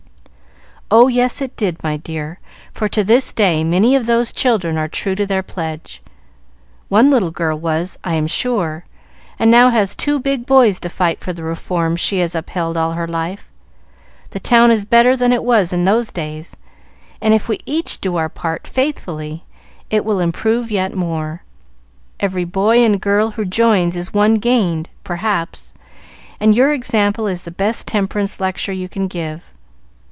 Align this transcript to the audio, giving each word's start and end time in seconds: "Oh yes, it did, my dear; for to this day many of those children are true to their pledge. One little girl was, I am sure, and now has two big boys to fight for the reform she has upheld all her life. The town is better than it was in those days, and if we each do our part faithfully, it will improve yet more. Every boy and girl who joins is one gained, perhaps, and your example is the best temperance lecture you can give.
"Oh 0.93 1.07
yes, 1.07 1.41
it 1.41 1.55
did, 1.55 1.81
my 1.81 1.95
dear; 1.95 2.39
for 2.73 2.89
to 2.89 3.01
this 3.01 3.31
day 3.31 3.63
many 3.63 3.95
of 3.95 4.07
those 4.07 4.33
children 4.33 4.77
are 4.77 4.89
true 4.89 5.15
to 5.15 5.25
their 5.25 5.41
pledge. 5.41 6.01
One 6.89 7.09
little 7.09 7.31
girl 7.31 7.57
was, 7.57 7.97
I 8.03 8.15
am 8.15 8.27
sure, 8.27 8.83
and 9.39 9.49
now 9.49 9.69
has 9.69 9.95
two 9.95 10.19
big 10.19 10.45
boys 10.45 10.81
to 10.81 10.89
fight 10.89 11.21
for 11.21 11.31
the 11.31 11.43
reform 11.45 11.95
she 11.95 12.19
has 12.19 12.35
upheld 12.35 12.75
all 12.75 12.91
her 12.91 13.07
life. 13.07 13.47
The 14.31 14.41
town 14.41 14.69
is 14.69 14.83
better 14.83 15.15
than 15.15 15.31
it 15.31 15.45
was 15.45 15.71
in 15.71 15.85
those 15.85 16.11
days, 16.11 16.57
and 17.21 17.33
if 17.33 17.47
we 17.47 17.61
each 17.65 18.01
do 18.01 18.17
our 18.17 18.27
part 18.27 18.67
faithfully, 18.67 19.45
it 19.89 20.03
will 20.03 20.19
improve 20.19 20.69
yet 20.69 20.93
more. 20.93 21.41
Every 22.19 22.43
boy 22.43 22.83
and 22.83 22.99
girl 22.99 23.31
who 23.31 23.45
joins 23.45 23.95
is 23.95 24.13
one 24.13 24.35
gained, 24.35 24.89
perhaps, 25.05 25.73
and 26.37 26.53
your 26.53 26.73
example 26.73 27.27
is 27.27 27.43
the 27.43 27.49
best 27.49 27.87
temperance 27.87 28.41
lecture 28.41 28.73
you 28.73 28.89
can 28.89 29.07
give. 29.07 29.53